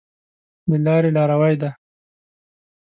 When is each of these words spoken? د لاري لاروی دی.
د 0.69 0.71
لاري 0.85 1.09
لاروی 1.15 1.55
دی. 1.61 1.69